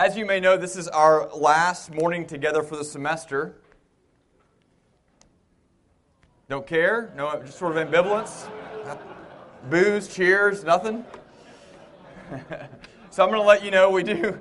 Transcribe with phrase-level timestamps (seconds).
[0.00, 3.56] As you may know, this is our last morning together for the semester.
[6.48, 7.12] Don't care?
[7.14, 8.48] No, just sort of ambivalence?
[9.68, 11.04] Boos, cheers, nothing?
[13.10, 14.40] so I'm going to let you know we do.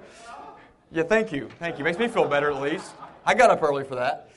[0.94, 1.50] Yeah, thank you.
[1.60, 1.84] Thank you.
[1.84, 2.94] Makes me feel better at least.
[3.26, 4.32] I got up early for that.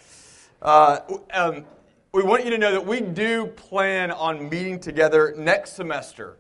[0.61, 0.98] Uh,
[1.32, 1.64] um,
[2.11, 6.39] we want you to know that we do plan on meeting together next semester.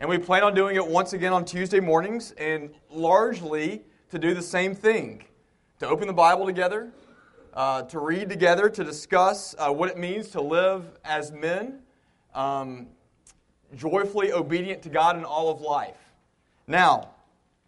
[0.00, 3.84] And we plan on doing it once again on Tuesday mornings and largely
[4.14, 5.24] to do the same thing
[5.80, 6.92] to open the Bible together,
[7.52, 11.80] uh, to read together, to discuss uh, what it means to live as men,
[12.32, 12.86] um,
[13.74, 15.96] joyfully obedient to God in all of life.
[16.68, 17.10] Now,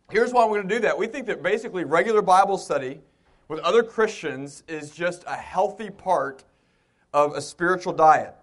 [0.09, 0.97] here's why we're going to do that.
[0.97, 3.01] We think that basically regular Bible study
[3.49, 6.45] with other Christians is just a healthy part
[7.13, 8.37] of a spiritual diet.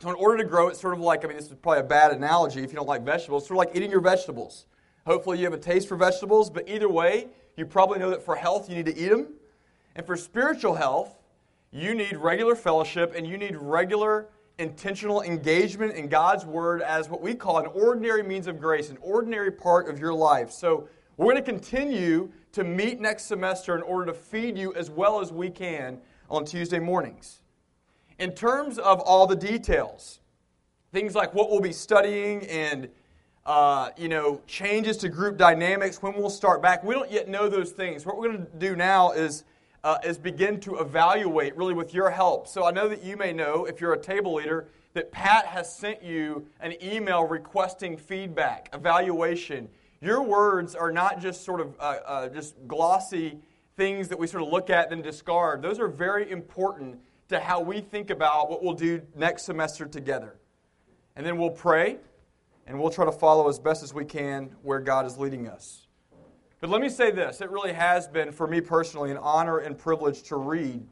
[0.00, 1.84] So, in order to grow, it's sort of like I mean, this is probably a
[1.84, 4.64] bad analogy if you don't like vegetables, it's sort of like eating your vegetables.
[5.08, 8.36] Hopefully, you have a taste for vegetables, but either way, you probably know that for
[8.36, 9.28] health, you need to eat them.
[9.96, 11.16] And for spiritual health,
[11.70, 14.26] you need regular fellowship and you need regular
[14.58, 18.98] intentional engagement in God's Word as what we call an ordinary means of grace, an
[19.00, 20.50] ordinary part of your life.
[20.50, 24.90] So, we're going to continue to meet next semester in order to feed you as
[24.90, 27.40] well as we can on Tuesday mornings.
[28.18, 30.20] In terms of all the details,
[30.92, 32.90] things like what we'll be studying and
[33.48, 36.84] uh, you know, changes to group dynamics, when we'll start back.
[36.84, 38.04] We don't yet know those things.
[38.04, 39.44] What we're going to do now is,
[39.82, 42.46] uh, is begin to evaluate, really, with your help.
[42.46, 45.74] So I know that you may know, if you're a table leader, that Pat has
[45.74, 49.70] sent you an email requesting feedback, evaluation.
[50.02, 53.38] Your words are not just sort of uh, uh just glossy
[53.78, 55.62] things that we sort of look at and discard.
[55.62, 56.98] Those are very important
[57.30, 60.36] to how we think about what we'll do next semester together.
[61.16, 61.98] And then we'll pray
[62.68, 65.86] and we'll try to follow as best as we can where God is leading us.
[66.60, 69.76] But let me say this it really has been, for me personally, an honor and
[69.76, 70.86] privilege to read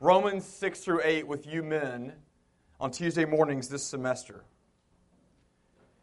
[0.00, 2.12] Romans 6 through 8 with you men
[2.78, 4.44] on Tuesday mornings this semester.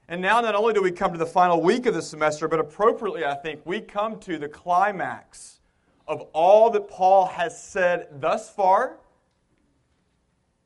[0.07, 2.59] And now, not only do we come to the final week of the semester, but
[2.59, 5.59] appropriately, I think, we come to the climax
[6.07, 8.97] of all that Paul has said thus far.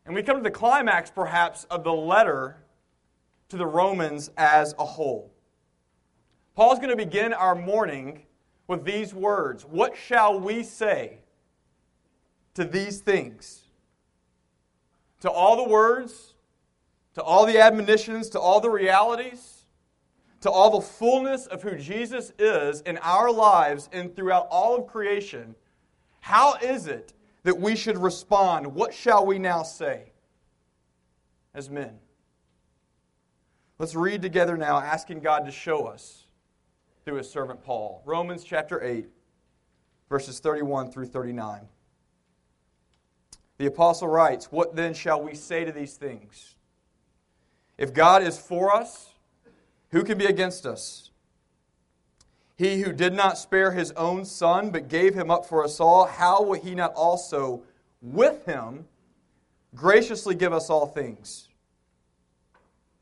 [0.05, 2.57] And we come to the climax, perhaps, of the letter
[3.51, 5.29] to the Romans as a whole.
[6.55, 8.23] Paul's going to begin our morning
[8.67, 11.19] with these words What shall we say
[12.53, 13.63] to these things?
[15.19, 16.33] To all the words,
[17.13, 19.65] to all the admonitions, to all the realities,
[20.39, 24.87] to all the fullness of who Jesus is in our lives and throughout all of
[24.87, 25.55] creation,
[26.21, 27.13] how is it
[27.43, 28.65] that we should respond?
[28.73, 30.13] What shall we now say
[31.53, 31.99] as men?
[33.81, 36.25] Let's read together now, asking God to show us
[37.03, 38.03] through his servant Paul.
[38.05, 39.07] Romans chapter 8,
[40.07, 41.61] verses 31 through 39.
[43.57, 46.53] The apostle writes, What then shall we say to these things?
[47.79, 49.15] If God is for us,
[49.89, 51.09] who can be against us?
[52.55, 56.05] He who did not spare his own son, but gave him up for us all,
[56.05, 57.63] how will he not also,
[57.99, 58.85] with him,
[59.73, 61.47] graciously give us all things?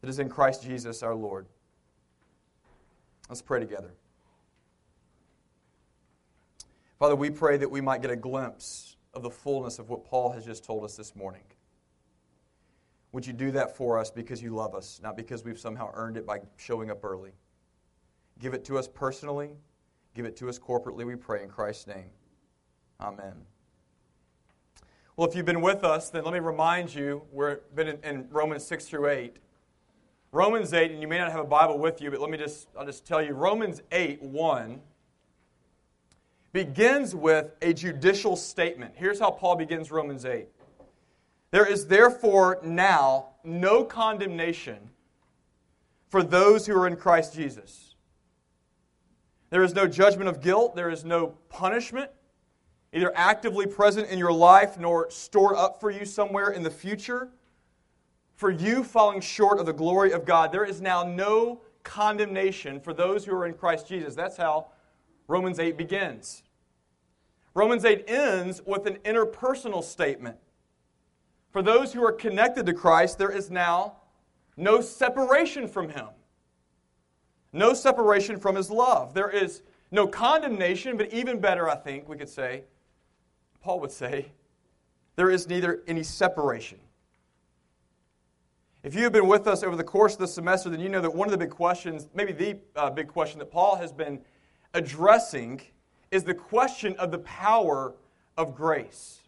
[0.00, 1.46] that is in Christ Jesus our Lord.
[3.28, 3.90] Let's pray together.
[6.98, 10.32] Father, we pray that we might get a glimpse of the fullness of what Paul
[10.32, 11.42] has just told us this morning.
[13.12, 16.16] Would you do that for us because you love us, not because we've somehow earned
[16.16, 17.32] it by showing up early?
[18.38, 19.50] Give it to us personally,
[20.14, 22.10] give it to us corporately, we pray in Christ's name.
[23.00, 23.34] Amen.
[25.16, 28.28] Well, if you've been with us, then let me remind you, we've been in, in
[28.30, 29.36] Romans 6 through 8.
[30.30, 32.68] Romans 8, and you may not have a Bible with you, but let me just,
[32.78, 34.80] I'll just tell you Romans 8 1
[36.52, 38.92] begins with a judicial statement.
[38.96, 40.48] Here's how Paul begins Romans 8
[41.50, 44.90] There is therefore now no condemnation
[46.08, 47.94] for those who are in Christ Jesus.
[49.50, 52.10] There is no judgment of guilt, there is no punishment,
[52.92, 57.30] either actively present in your life nor stored up for you somewhere in the future.
[58.38, 62.94] For you falling short of the glory of God, there is now no condemnation for
[62.94, 64.14] those who are in Christ Jesus.
[64.14, 64.68] That's how
[65.26, 66.44] Romans 8 begins.
[67.52, 70.36] Romans 8 ends with an interpersonal statement.
[71.50, 73.96] For those who are connected to Christ, there is now
[74.56, 76.06] no separation from Him,
[77.52, 79.14] no separation from His love.
[79.14, 82.62] There is no condemnation, but even better, I think we could say,
[83.60, 84.30] Paul would say,
[85.16, 86.78] there is neither any separation.
[88.84, 91.00] If you have been with us over the course of the semester, then you know
[91.00, 94.20] that one of the big questions, maybe the uh, big question that Paul has been
[94.72, 95.60] addressing,
[96.10, 97.94] is the question of the power
[98.36, 99.20] of grace.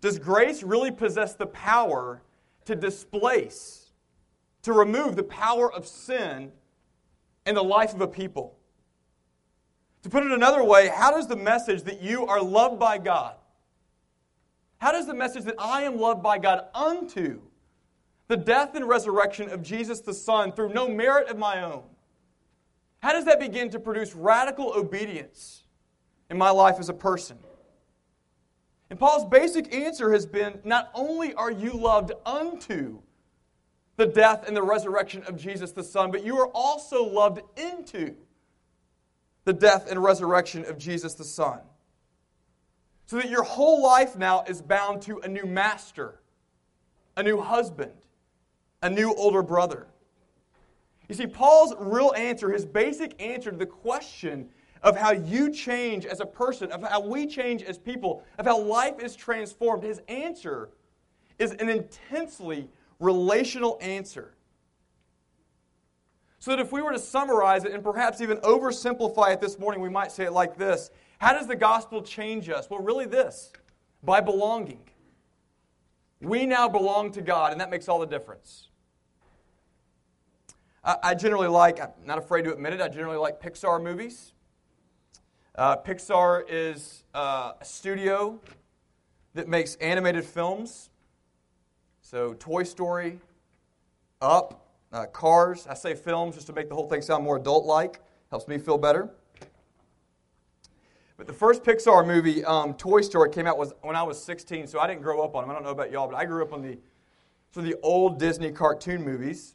[0.00, 2.22] Does grace really possess the power
[2.66, 3.92] to displace,
[4.62, 6.52] to remove the power of sin
[7.46, 8.58] in the life of a people?
[10.02, 13.36] To put it another way, how does the message that you are loved by God,
[14.76, 17.40] how does the message that I am loved by God unto
[18.28, 21.82] the death and resurrection of Jesus the Son through no merit of my own,
[23.00, 25.64] how does that begin to produce radical obedience
[26.30, 27.38] in my life as a person?
[28.90, 33.00] And Paul's basic answer has been not only are you loved unto
[33.96, 38.14] the death and the resurrection of Jesus the Son, but you are also loved into
[39.44, 41.60] the death and resurrection of Jesus the Son.
[43.06, 46.20] So that your whole life now is bound to a new master,
[47.16, 47.92] a new husband,
[48.82, 49.86] a new older brother.
[51.08, 54.50] You see, Paul's real answer, his basic answer to the question
[54.82, 58.58] of how you change as a person, of how we change as people, of how
[58.58, 60.70] life is transformed, his answer
[61.38, 62.68] is an intensely
[63.00, 64.34] relational answer.
[66.40, 69.80] So that if we were to summarize it and perhaps even oversimplify it this morning,
[69.80, 72.70] we might say it like this How does the gospel change us?
[72.70, 73.52] Well, really, this
[74.02, 74.80] by belonging.
[76.20, 78.67] We now belong to God, and that makes all the difference.
[81.02, 84.32] I, generally like, I'm not afraid to admit it, I generally like Pixar movies.
[85.54, 88.40] Uh, Pixar is uh, a studio
[89.34, 90.88] that makes animated films.
[92.00, 93.20] So, Toy Story,
[94.22, 95.66] Up, uh, Cars.
[95.68, 98.00] I say films just to make the whole thing sound more adult like.
[98.30, 99.10] Helps me feel better.
[101.18, 104.68] But the first Pixar movie, um, Toy Story, came out was when I was 16,
[104.68, 105.50] so I didn't grow up on them.
[105.50, 106.78] I don't know about y'all, but I grew up on the,
[107.50, 109.54] so the old Disney cartoon movies.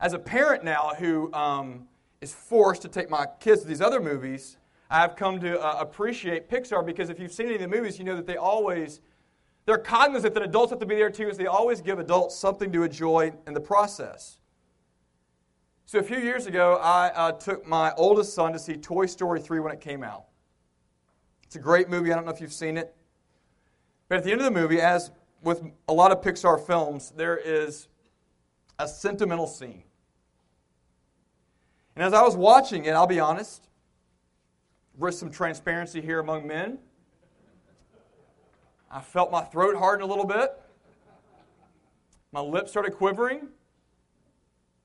[0.00, 1.88] As a parent now who um,
[2.20, 4.56] is forced to take my kids to these other movies,
[4.90, 7.98] I have come to uh, appreciate Pixar because if you've seen any of the movies,
[7.98, 9.00] you know that they always,
[9.66, 12.70] they're cognizant that adults have to be there too, as they always give adults something
[12.72, 14.38] to enjoy in the process.
[15.84, 19.40] So a few years ago, I uh, took my oldest son to see Toy Story
[19.40, 20.26] 3 when it came out.
[21.42, 22.12] It's a great movie.
[22.12, 22.94] I don't know if you've seen it.
[24.08, 25.10] But at the end of the movie, as
[25.42, 27.88] with a lot of Pixar films, there is
[28.78, 29.82] a sentimental scene.
[31.98, 33.66] And as I was watching it, I'll be honest,
[34.96, 36.78] risk some transparency here among men.
[38.88, 40.52] I felt my throat harden a little bit.
[42.30, 43.48] My lips started quivering.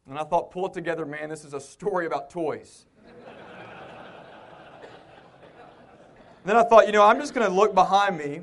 [0.09, 1.29] And I thought, pull it together, man.
[1.29, 2.87] This is a story about toys.
[6.45, 8.41] then I thought, you know, I'm just going to look behind me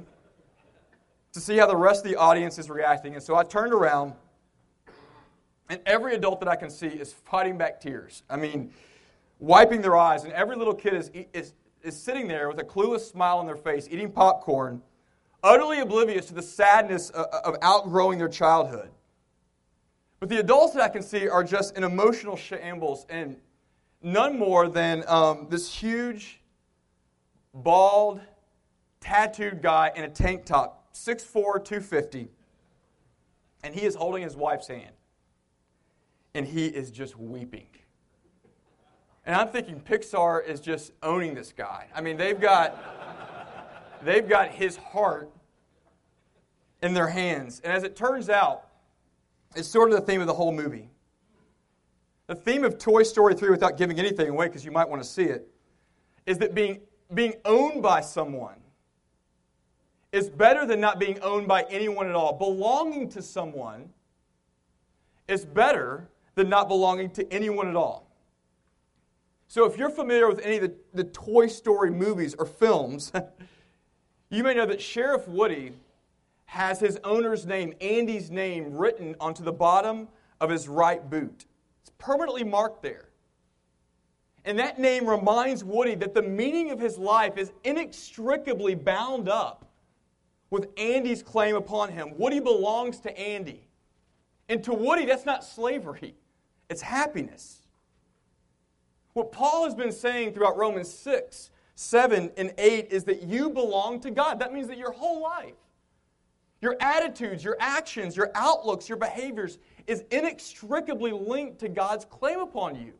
[1.32, 3.14] to see how the rest of the audience is reacting.
[3.14, 4.12] And so I turned around
[5.70, 8.24] and every adult that I can see is fighting back tears.
[8.28, 8.72] I mean,
[9.38, 10.24] wiping their eyes.
[10.24, 13.56] And every little kid is, is, is sitting there with a clueless smile on their
[13.56, 14.82] face, eating popcorn,
[15.44, 18.90] utterly oblivious to the sadness of, of outgrowing their childhood.
[20.18, 23.36] But the adults that I can see are just in emotional shambles and
[24.02, 26.40] none more than um, this huge,
[27.54, 28.20] bald,
[29.00, 32.28] tattooed guy in a tank top, 6'4, 250,
[33.62, 34.90] and he is holding his wife's hand
[36.34, 37.66] and he is just weeping.
[39.26, 41.86] And I'm thinking Pixar is just owning this guy.
[41.94, 42.76] I mean, they've got
[44.02, 45.30] they've got his heart
[46.82, 47.60] in their hands.
[47.62, 48.66] And as it turns out,
[49.54, 50.88] it's sort of the theme of the whole movie.
[52.26, 55.08] The theme of Toy Story 3, without giving anything away, because you might want to
[55.08, 55.48] see it,
[56.26, 56.80] is that being,
[57.12, 58.56] being owned by someone
[60.12, 62.32] is better than not being owned by anyone at all.
[62.32, 63.88] Belonging to someone
[65.28, 66.08] is better
[66.40, 68.10] than not belonging to anyone at all.
[69.46, 73.12] So, if you're familiar with any of the, the Toy Story movies or films,
[74.30, 75.72] you may know that Sheriff Woody
[76.46, 80.08] has his owner's name, Andy's name, written onto the bottom
[80.40, 81.44] of his right boot.
[81.82, 83.10] It's permanently marked there.
[84.46, 89.66] And that name reminds Woody that the meaning of his life is inextricably bound up
[90.48, 92.16] with Andy's claim upon him.
[92.16, 93.68] Woody belongs to Andy.
[94.50, 96.14] And to Woody, that's not slavery,
[96.70, 97.66] it's happiness.
[99.12, 104.00] What Paul has been saying throughout Romans 6, 7, and 8 is that you belong
[104.00, 104.38] to God.
[104.38, 105.54] That means that your whole life,
[106.60, 109.58] your attitudes, your actions, your outlooks, your behaviors
[109.88, 112.92] is inextricably linked to God's claim upon you.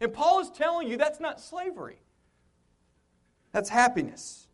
[0.00, 1.98] And Paul is telling you that's not slavery,
[3.50, 4.46] that's happiness.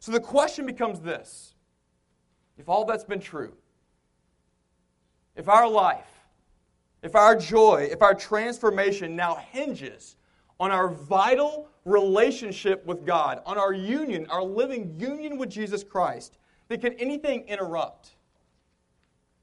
[0.00, 1.54] So the question becomes this
[2.58, 3.54] if all that's been true,
[5.36, 6.09] if our life
[7.02, 10.16] if our joy, if our transformation now hinges
[10.58, 16.38] on our vital relationship with God, on our union, our living union with Jesus Christ,
[16.68, 18.10] then can anything interrupt?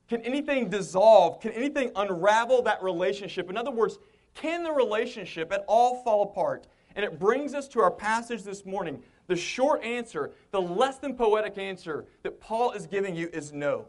[0.07, 1.41] Can anything dissolve?
[1.41, 3.49] Can anything unravel that relationship?
[3.49, 3.97] In other words,
[4.35, 6.67] can the relationship at all fall apart?
[6.95, 9.03] And it brings us to our passage this morning.
[9.27, 13.87] The short answer, the less than poetic answer that Paul is giving you is no.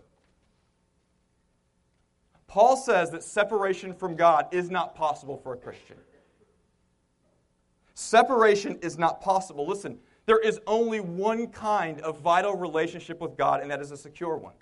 [2.49, 5.97] Paul says that separation from God is not possible for a Christian.
[7.95, 9.67] Separation is not possible.
[9.67, 13.97] Listen, there is only one kind of vital relationship with God, and that is a
[13.97, 14.55] secure one.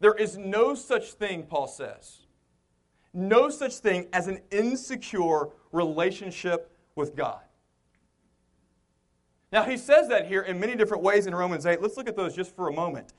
[0.00, 2.20] There is no such thing, Paul says,
[3.12, 7.40] no such thing as an insecure relationship with God.
[9.52, 11.82] Now, he says that here in many different ways in Romans 8.
[11.82, 13.12] Let's look at those just for a moment.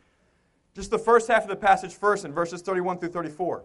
[0.75, 3.63] Just the first half of the passage first in verses 31 through 34.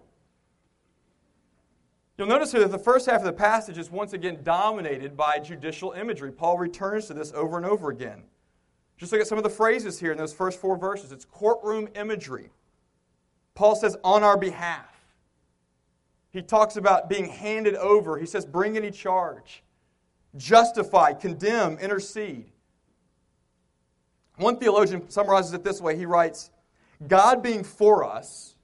[2.19, 5.39] You'll notice here that the first half of the passage is once again dominated by
[5.39, 6.33] judicial imagery.
[6.33, 8.23] Paul returns to this over and over again.
[8.97, 11.13] Just look at some of the phrases here in those first four verses.
[11.13, 12.51] It's courtroom imagery.
[13.55, 14.97] Paul says, on our behalf.
[16.31, 18.19] He talks about being handed over.
[18.19, 19.63] He says, bring any charge,
[20.37, 22.51] justify, condemn, intercede.
[24.37, 25.97] One theologian summarizes it this way.
[25.97, 26.51] He writes,
[27.07, 28.57] God being for us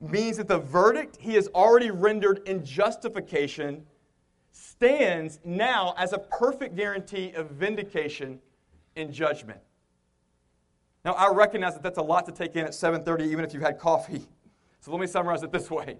[0.00, 3.86] means that the verdict he has already rendered in justification
[4.50, 8.40] stands now as a perfect guarantee of vindication
[8.96, 9.60] in judgment.
[11.04, 13.62] Now, I recognize that that's a lot to take in at 7:30 even if you've
[13.62, 14.26] had coffee.
[14.80, 15.98] So let me summarize it this way.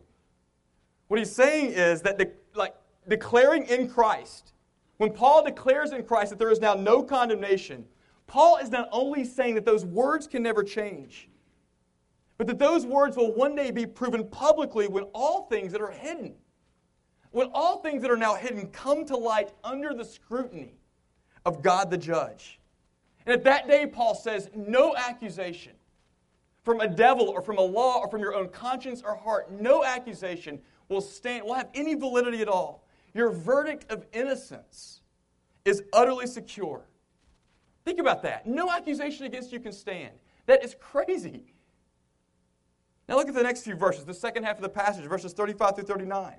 [1.08, 2.74] What he's saying is that de- like
[3.08, 4.52] declaring in Christ,
[4.96, 7.86] when Paul declares in Christ that there is now no condemnation,
[8.26, 11.28] Paul is not only saying that those words can never change,
[12.38, 15.90] but that those words will one day be proven publicly when all things that are
[15.90, 16.34] hidden,
[17.30, 20.74] when all things that are now hidden come to light under the scrutiny
[21.44, 22.58] of God the judge.
[23.26, 25.72] And at that day, Paul says, no accusation
[26.62, 29.84] from a devil or from a law or from your own conscience or heart, no
[29.84, 32.84] accusation will stand, will have any validity at all.
[33.14, 35.00] Your verdict of innocence
[35.64, 36.82] is utterly secure.
[37.84, 38.46] Think about that.
[38.46, 40.12] No accusation against you can stand.
[40.46, 41.52] That is crazy.
[43.08, 45.76] Now look at the next few verses, the second half of the passage, verses 35
[45.76, 46.34] through 39.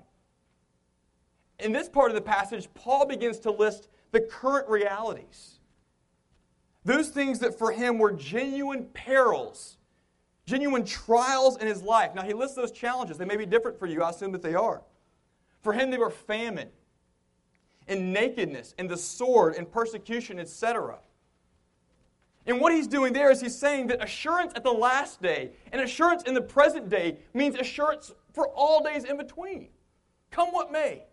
[1.60, 5.58] In this part of the passage, Paul begins to list the current realities.
[6.84, 9.76] Those things that for him were genuine perils,
[10.46, 12.14] genuine trials in his life.
[12.14, 13.16] Now he lists those challenges.
[13.18, 14.02] They may be different for you.
[14.02, 14.82] I assume that they are.
[15.62, 16.68] For him, they were famine,
[17.88, 20.98] and nakedness, and the sword, and persecution, etc.
[22.46, 25.80] And what he's doing there is he's saying that assurance at the last day and
[25.80, 29.68] assurance in the present day means assurance for all days in between.
[30.30, 31.04] Come what may.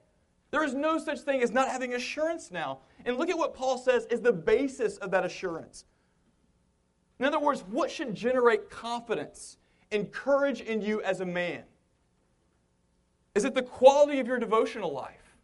[0.50, 2.80] There is no such thing as not having assurance now.
[3.06, 5.86] And look at what Paul says is the basis of that assurance.
[7.20, 9.58] In other words, what should generate confidence
[9.92, 11.64] and courage in you as a man?
[13.36, 15.38] Is it the quality of your devotional life?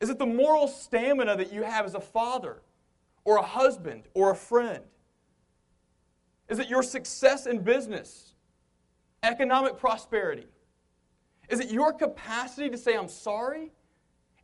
[0.00, 2.62] Is it the moral stamina that you have as a father?
[3.26, 4.82] Or a husband or a friend?
[6.48, 8.34] Is it your success in business,
[9.22, 10.46] economic prosperity?
[11.48, 13.72] Is it your capacity to say, I'm sorry,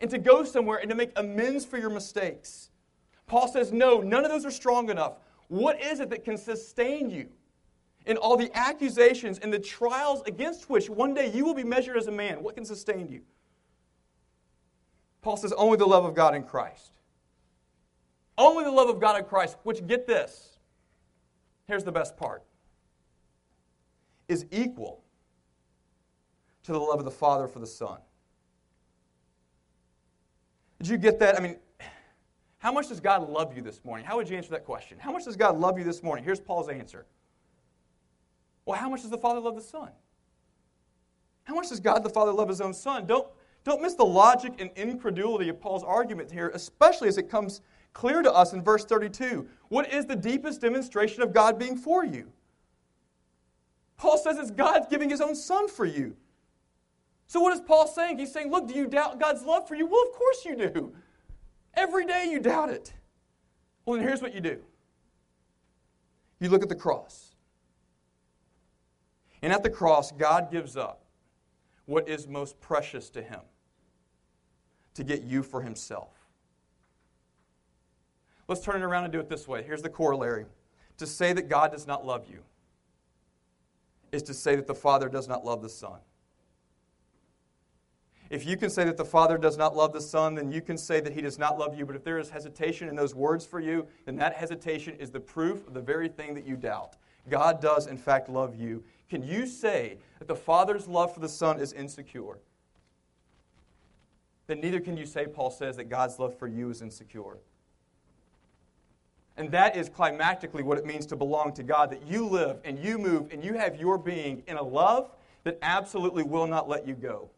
[0.01, 2.71] and to go somewhere and to make amends for your mistakes?
[3.27, 5.15] Paul says, No, none of those are strong enough.
[5.47, 7.29] What is it that can sustain you
[8.05, 11.97] in all the accusations and the trials against which one day you will be measured
[11.97, 12.43] as a man?
[12.43, 13.21] What can sustain you?
[15.21, 16.91] Paul says, Only the love of God in Christ.
[18.39, 20.59] Only the love of God in Christ, which, get this,
[21.67, 22.43] here's the best part,
[24.29, 25.03] is equal
[26.63, 27.99] to the love of the Father for the Son.
[30.79, 31.37] Did you get that?
[31.37, 31.57] I mean,
[32.59, 34.07] how much does God love you this morning?
[34.07, 34.97] How would you answer that question?
[34.99, 36.25] How much does God love you this morning?
[36.25, 37.07] Here's Paul's answer.
[38.65, 39.91] Well, how much does the Father love the Son?
[41.45, 43.07] How much does God the Father love his own Son?
[43.07, 43.27] Don't,
[43.65, 47.61] don't miss the logic and incredulity of Paul's argument here, especially as it comes
[47.93, 49.47] clear to us in verse 32.
[49.69, 52.33] What is the deepest demonstration of God being for you?
[53.97, 56.17] Paul says it's God giving his own Son for you.
[57.29, 58.19] So, what is Paul saying?
[58.19, 59.87] He's saying, Look, do you doubt God's love for you?
[59.87, 60.93] Well, of course you do.
[61.75, 62.93] Every day you doubt it.
[63.87, 64.61] Well, then here's what you do
[66.41, 67.37] you look at the cross.
[69.41, 71.05] And at the cross, God gives up
[71.87, 73.41] what is most precious to him
[74.95, 76.11] to get you for himself.
[78.49, 79.63] Let's turn it around and do it this way.
[79.63, 80.47] Here's the corollary
[80.99, 82.41] to say that God does not love you
[84.13, 85.99] is to say that the Father does not love the Son.
[88.29, 90.79] If you can say that the Father does not love the Son, then you can
[90.79, 91.85] say that He does not love you.
[91.85, 95.21] But if there is hesitation in those words for you, then that hesitation is the
[95.21, 96.97] proof of the very thing that you doubt.
[97.29, 98.85] God does, in fact, love you.
[99.09, 102.39] Can you say that the Father's love for the Son is insecure?
[104.53, 107.39] Then neither can you say, Paul says, that God's love for you is insecure.
[109.39, 112.79] And that is climactically what it means to belong to God that you live and
[112.79, 115.11] you move and you have your being in a love
[115.45, 117.31] that absolutely will not let you go.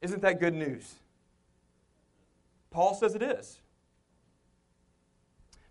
[0.00, 0.94] Isn't that good news?
[2.70, 3.58] Paul says it is.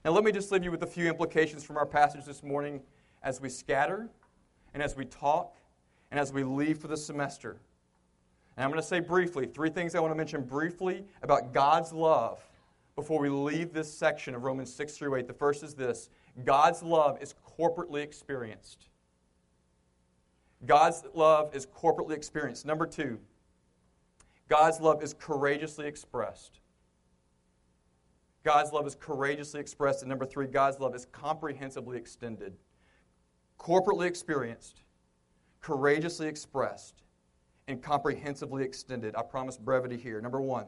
[0.03, 2.81] Now, let me just leave you with a few implications from our passage this morning
[3.23, 4.09] as we scatter
[4.73, 5.55] and as we talk
[6.11, 7.61] and as we leave for the semester.
[8.57, 11.91] And I'm going to say briefly three things I want to mention briefly about God's
[11.91, 12.39] love
[12.95, 15.27] before we leave this section of Romans 6 through 8.
[15.27, 16.09] The first is this
[16.43, 18.87] God's love is corporately experienced.
[20.65, 22.65] God's love is corporately experienced.
[22.65, 23.19] Number two,
[24.47, 26.59] God's love is courageously expressed.
[28.43, 30.01] God's love is courageously expressed.
[30.01, 32.55] And number three, God's love is comprehensively extended.
[33.59, 34.83] Corporately experienced,
[35.61, 37.01] courageously expressed,
[37.67, 39.15] and comprehensively extended.
[39.15, 40.21] I promise brevity here.
[40.21, 40.67] Number one,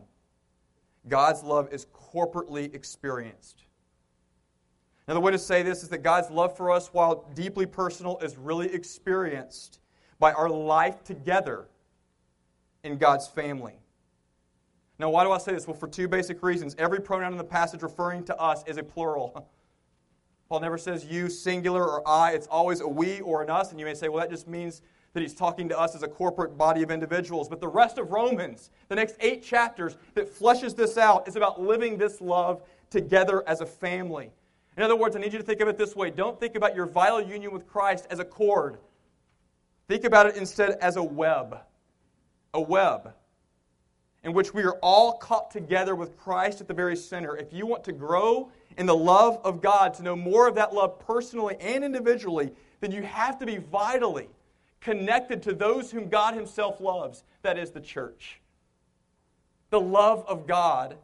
[1.07, 3.63] God's love is corporately experienced.
[5.07, 8.37] Another way to say this is that God's love for us, while deeply personal, is
[8.37, 9.79] really experienced
[10.19, 11.67] by our life together
[12.83, 13.79] in God's family.
[14.99, 15.67] Now, why do I say this?
[15.67, 16.75] Well, for two basic reasons.
[16.77, 19.47] Every pronoun in the passage referring to us is a plural.
[20.49, 22.31] Paul never says you, singular, or I.
[22.31, 23.71] It's always a we or an us.
[23.71, 24.81] And you may say, well, that just means
[25.17, 27.49] that he's talking to us as a corporate body of individuals.
[27.49, 31.59] But the rest of Romans, the next eight chapters that fleshes this out, is about
[31.59, 34.29] living this love together as a family.
[34.77, 36.75] In other words, I need you to think of it this way don't think about
[36.75, 38.77] your vital union with Christ as a cord,
[39.87, 41.61] think about it instead as a web.
[42.53, 43.11] A web
[44.23, 47.37] in which we are all caught together with Christ at the very center.
[47.37, 50.73] If you want to grow in the love of God, to know more of that
[50.73, 54.27] love personally and individually, then you have to be vitally
[54.87, 58.39] connected to those whom God Himself loves, that is the church.
[59.69, 60.95] The love of God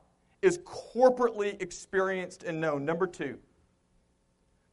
[0.42, 2.86] is corporately experienced and known.
[2.86, 3.40] Number two,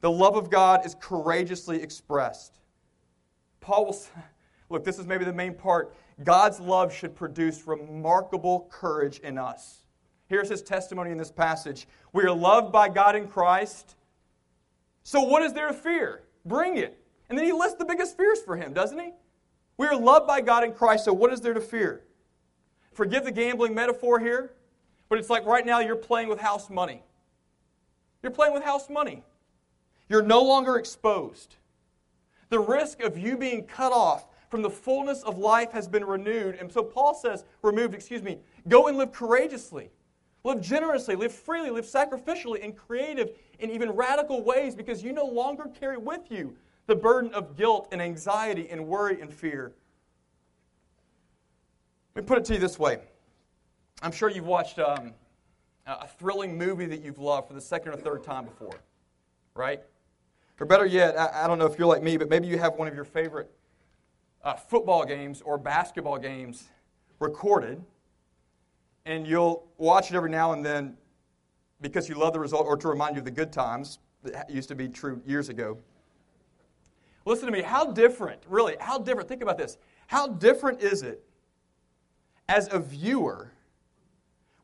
[0.00, 2.60] the love of God is courageously expressed.
[3.60, 4.10] Paul will, say,
[4.70, 5.92] look, this is maybe the main part.
[6.22, 9.78] God's love should produce remarkable courage in us.
[10.28, 13.96] Here's his testimony in this passage We are loved by God in Christ.
[15.02, 16.22] So, what is there to fear?
[16.44, 16.99] Bring it.
[17.30, 19.12] And then he lists the biggest fears for him, doesn't he?
[19.78, 22.02] We are loved by God in Christ, so what is there to fear?
[22.92, 24.52] Forgive the gambling metaphor here,
[25.08, 27.04] but it's like right now you're playing with house money.
[28.22, 29.22] You're playing with house money.
[30.08, 31.54] You're no longer exposed.
[32.48, 36.56] The risk of you being cut off from the fullness of life has been renewed.
[36.56, 39.90] And so Paul says, removed, excuse me, go and live courageously.
[40.42, 45.26] Live generously, live freely, live sacrificially in creative and even radical ways because you no
[45.26, 49.72] longer carry with you the burden of guilt and anxiety and worry and fear.
[52.14, 52.98] Let me put it to you this way.
[54.02, 55.12] I'm sure you've watched um,
[55.86, 58.74] a thrilling movie that you've loved for the second or third time before,
[59.54, 59.80] right?
[60.58, 62.74] Or better yet, I, I don't know if you're like me, but maybe you have
[62.74, 63.50] one of your favorite
[64.44, 66.68] uh, football games or basketball games
[67.18, 67.82] recorded,
[69.06, 70.96] and you'll watch it every now and then
[71.80, 74.68] because you love the result or to remind you of the good times that used
[74.68, 75.78] to be true years ago.
[77.24, 77.62] Listen to me.
[77.62, 79.78] How different, really, how different, think about this.
[80.06, 81.24] How different is it
[82.48, 83.52] as a viewer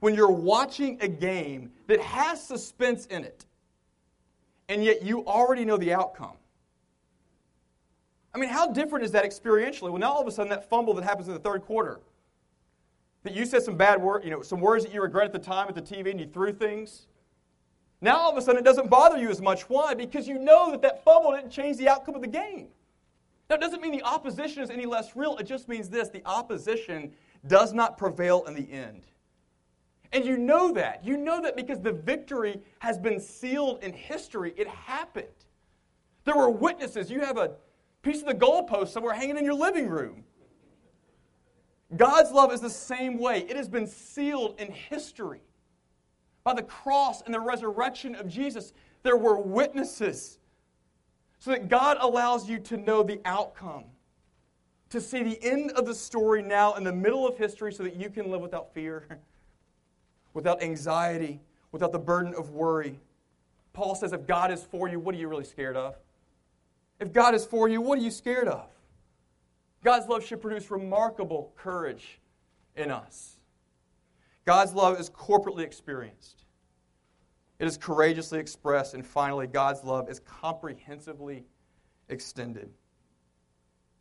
[0.01, 3.47] when you're watching a game that has suspense in it
[4.69, 6.37] and yet you already know the outcome?
[8.35, 9.91] I mean, how different is that experientially?
[9.91, 12.01] Well, now all of a sudden, that fumble that happens in the third quarter,
[13.23, 15.39] that you said some bad word, you know, some words that you regret at the
[15.39, 17.07] time at the TV and you threw things.
[18.07, 19.63] Now all of a sudden, it doesn't bother you as much.
[19.63, 19.93] Why?
[19.93, 22.69] Because you know that that fumble didn't change the outcome of the game.
[23.51, 25.37] Now, it doesn't mean the opposition is any less real.
[25.39, 27.11] It just means this the opposition
[27.49, 29.09] does not prevail in the end.
[30.13, 31.05] And you know that.
[31.05, 34.55] You know that because the victory has been sealed in history.
[34.57, 35.27] It happened.
[36.23, 37.11] There were witnesses.
[37.11, 37.55] You have a
[38.03, 40.23] piece of the goalpost somewhere hanging in your living room.
[41.97, 43.41] God's love is the same way.
[43.41, 45.41] It has been sealed in history.
[46.47, 50.39] By the cross and the resurrection of Jesus, there were witnesses.
[51.41, 53.83] So that God allows you to know the outcome,
[54.91, 57.97] to see the end of the story now in the middle of history so that
[57.97, 59.09] you can live without fear,
[60.35, 61.41] without anxiety,
[61.73, 63.01] without the burden of worry.
[63.73, 65.97] Paul says, if God is for you, what are you really scared of?
[67.01, 68.69] If God is for you, what are you scared of?
[69.83, 72.21] God's love should produce remarkable courage
[72.77, 73.36] in us.
[74.47, 76.45] God's love is corporately experienced,
[77.59, 81.45] it is courageously expressed, and finally, God's love is comprehensively
[82.09, 82.71] extended.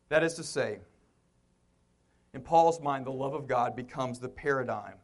[0.10, 0.80] That is to say,
[2.34, 4.96] in Paul's mind, the love of God becomes the paradigm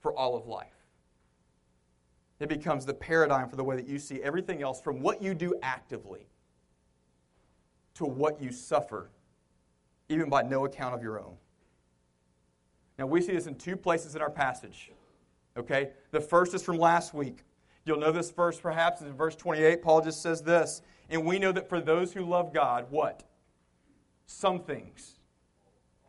[0.00, 0.68] for all of life.
[2.40, 5.34] It becomes the paradigm for the way that you see everything else from what you
[5.34, 6.26] do actively
[7.94, 9.10] to what you suffer,
[10.08, 11.36] even by no account of your own.
[12.98, 14.92] Now, we see this in two places in our passage.
[15.56, 15.90] Okay?
[16.10, 17.44] The first is from last week.
[17.84, 19.00] You'll know this verse perhaps.
[19.02, 22.52] In verse 28, Paul just says this And we know that for those who love
[22.52, 23.24] God, what?
[24.26, 25.18] Some things.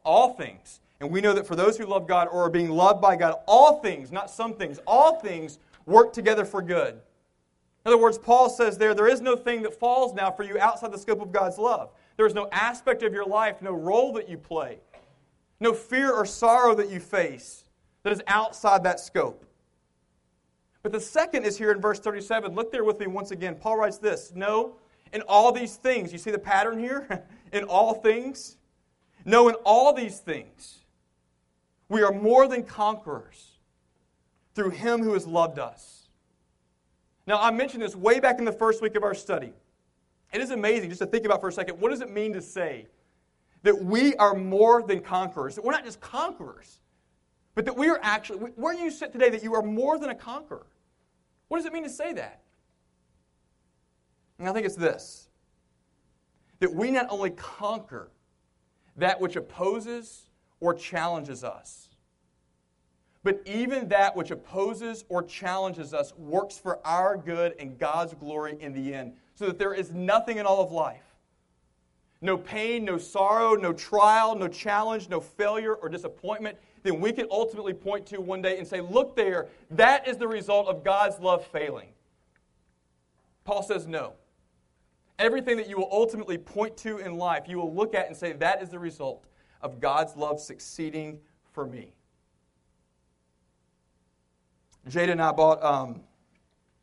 [0.03, 0.79] All things.
[0.99, 3.35] And we know that for those who love God or are being loved by God,
[3.47, 7.01] all things, not some things, all things work together for good
[7.85, 10.59] in other words, Paul says there, there is no thing that falls now for you
[10.59, 11.91] outside the scope of God's love.
[12.17, 14.79] There is no aspect of your life, no role that you play,
[15.59, 17.65] no fear or sorrow that you face
[18.03, 19.45] that is outside that scope.
[20.83, 22.53] But the second is here in verse 37.
[22.53, 23.55] Look there with me once again.
[23.55, 24.75] Paul writes this No,
[25.13, 27.23] in all these things, you see the pattern here?
[27.51, 28.57] in all things?
[29.25, 30.85] No, in all these things,
[31.89, 33.53] we are more than conquerors
[34.53, 36.09] through him who has loved us.
[37.25, 39.53] Now, I mentioned this way back in the first week of our study.
[40.31, 42.41] It is amazing just to think about for a second what does it mean to
[42.41, 42.87] say
[43.65, 45.55] that we are more than conquerors?
[45.55, 46.79] That we're not just conquerors,
[47.55, 50.15] but that we are actually, where you sit today, that you are more than a
[50.15, 50.67] conqueror.
[51.47, 52.41] What does it mean to say that?
[54.37, 55.29] And I think it's this
[56.59, 58.11] that we not only conquer
[58.95, 61.89] that which opposes or challenges us,
[63.23, 68.57] but even that which opposes or challenges us works for our good and God's glory
[68.59, 71.04] in the end, so that there is nothing in all of life
[72.25, 77.25] no pain, no sorrow, no trial, no challenge, no failure or disappointment then we can
[77.31, 81.19] ultimately point to one day and say, Look there, that is the result of God's
[81.19, 81.89] love failing.
[83.43, 84.13] Paul says, No.
[85.17, 88.33] Everything that you will ultimately point to in life, you will look at and say,
[88.33, 89.25] That is the result
[89.63, 91.19] of God's love succeeding
[91.53, 91.95] for me.
[94.87, 96.01] Jada and I bought um,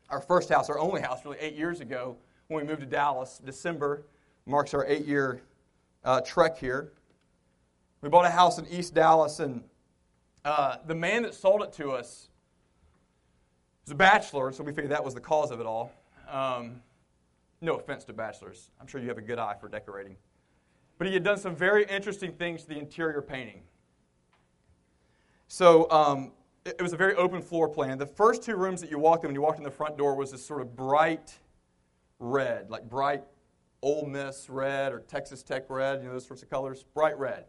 [0.09, 3.39] our first house, our only house, really, eight years ago when we moved to Dallas.
[3.43, 4.03] December
[4.45, 5.41] marks our eight year
[6.03, 6.91] uh, trek here.
[8.01, 9.63] We bought a house in East Dallas, and
[10.43, 12.27] uh, the man that sold it to us
[13.85, 15.91] was a bachelor, so we figured that was the cause of it all.
[16.29, 16.81] Um,
[17.61, 18.69] no offense to bachelors.
[18.81, 20.17] I'm sure you have a good eye for decorating.
[20.97, 23.61] But he had done some very interesting things to the interior painting.
[25.47, 26.33] So um,
[26.65, 27.97] it was a very open floor plan.
[27.97, 30.15] The first two rooms that you walked in, when you walked in the front door,
[30.15, 31.37] was this sort of bright
[32.19, 33.23] red, like bright
[33.83, 36.85] Ole Miss red or Texas Tech red, you know, those sorts of colors.
[36.95, 37.45] Bright red.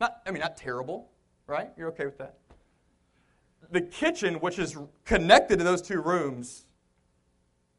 [0.00, 1.10] Not, I mean, not terrible,
[1.46, 1.70] right?
[1.78, 2.38] You're okay with that?
[3.70, 6.66] The kitchen, which is connected to those two rooms,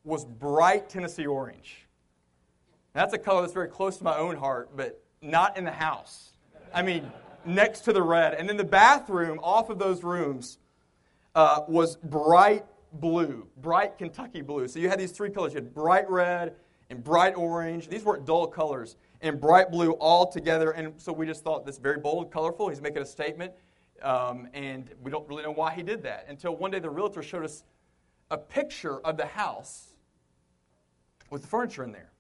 [0.06, 1.86] was bright Tennessee orange.
[2.93, 6.32] That's a color that's very close to my own heart, but not in the house.
[6.74, 7.12] I mean,
[7.46, 8.34] next to the red.
[8.34, 10.58] And then the bathroom off of those rooms
[11.36, 14.67] uh, was bright blue, bright Kentucky blue.
[14.67, 15.54] So you had these three colors.
[15.54, 16.56] You had bright red
[16.93, 17.88] and bright orange.
[17.88, 18.97] These weren't dull colors.
[19.21, 20.71] And bright blue all together.
[20.71, 22.69] And so we just thought this very bold, colorful.
[22.69, 23.51] He's making a statement.
[24.03, 27.23] Um, and we don't really know why he did that until one day the realtor
[27.23, 27.63] showed us
[28.29, 29.95] a picture of the house
[31.32, 32.12] with the furniture in there.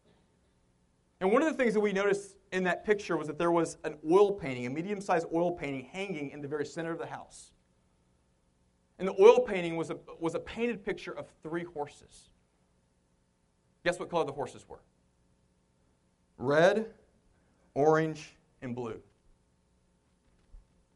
[1.19, 3.77] And one of the things that we noticed in that picture was that there was
[3.83, 7.05] an oil painting, a medium sized oil painting, hanging in the very center of the
[7.05, 7.51] house.
[8.97, 12.29] And the oil painting was a, was a painted picture of three horses.
[13.83, 14.79] Guess what color the horses were?
[16.37, 16.87] Red,
[17.73, 19.01] orange, and blue.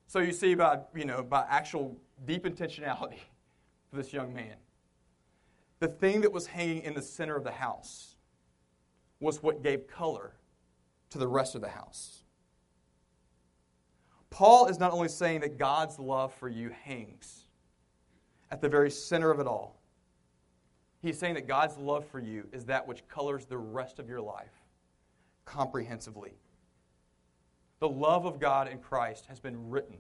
[0.08, 3.20] So you see by, you know, by actual deep intentionality
[3.90, 4.56] for this young man.
[5.80, 8.16] The thing that was hanging in the center of the house
[9.20, 10.34] was what gave color
[11.10, 12.24] to the rest of the house.
[14.30, 17.44] Paul is not only saying that God's love for you hangs
[18.52, 19.77] at the very center of it all,
[21.02, 24.22] he's saying that God's love for you is that which colors the rest of your
[24.22, 24.54] life
[25.46, 26.34] comprehensively.
[27.80, 29.98] The love of God in Christ has been written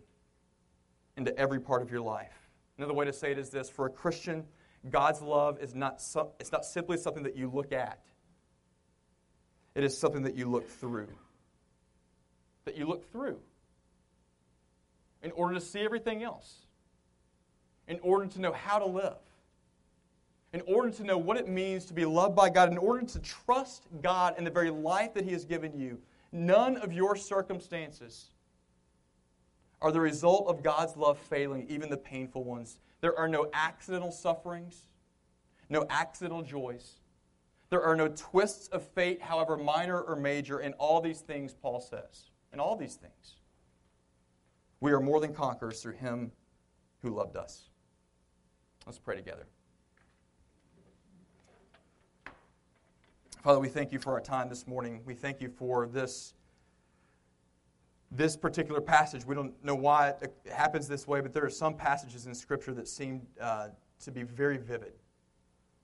[1.15, 2.49] into every part of your life.
[2.77, 4.43] Another way to say it is this for a Christian,
[4.89, 7.99] God's love is not, so, it's not simply something that you look at,
[9.75, 11.09] it is something that you look through.
[12.65, 13.39] That you look through
[15.21, 16.65] in order to see everything else,
[17.87, 19.17] in order to know how to live,
[20.53, 23.19] in order to know what it means to be loved by God, in order to
[23.19, 25.99] trust God in the very life that He has given you.
[26.31, 28.31] None of your circumstances
[29.81, 32.79] are the result of God's love failing, even the painful ones.
[33.01, 34.85] There are no accidental sufferings,
[35.69, 37.01] no accidental joys.
[37.69, 41.81] There are no twists of fate, however minor or major, in all these things, Paul
[41.81, 42.31] says.
[42.53, 43.35] In all these things.
[44.79, 46.31] We are more than conquerors through him
[47.01, 47.69] who loved us.
[48.85, 49.47] Let's pray together.
[53.47, 54.99] Father, we thank you for our time this morning.
[55.05, 56.33] We thank you for this
[58.11, 59.25] this particular passage.
[59.25, 62.73] We don't know why it happens this way, but there are some passages in Scripture
[62.73, 63.69] that seem uh,
[64.01, 64.95] to be very vivid.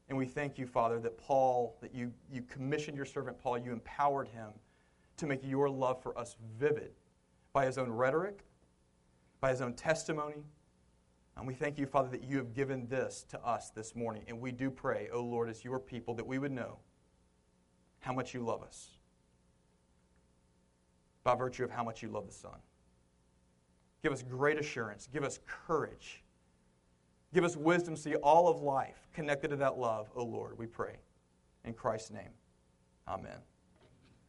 [0.09, 3.71] And we thank you, Father, that Paul, that you, you commissioned your servant Paul, you
[3.71, 4.49] empowered him
[5.15, 6.91] to make your love for us vivid
[7.53, 8.43] by his own rhetoric,
[9.39, 10.43] by his own testimony.
[11.37, 14.25] And we thank you, Father, that you have given this to us this morning.
[14.27, 16.79] And we do pray, O oh Lord, as your people, that we would know
[18.03, 18.89] how much you love us
[21.23, 22.59] by virtue of how much you love the Son.
[24.03, 25.07] Give us great assurance.
[25.11, 26.21] Give us courage.
[27.33, 30.67] Give us wisdom to see all of life connected to that love, O Lord, we
[30.67, 30.97] pray.
[31.63, 32.33] In Christ's name,
[33.07, 33.39] amen.